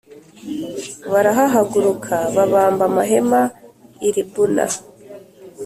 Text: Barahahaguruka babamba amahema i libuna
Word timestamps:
Barahahaguruka 1.11 2.15
babamba 2.35 2.83
amahema 2.89 3.41
i 4.07 4.09
libuna 4.15 4.65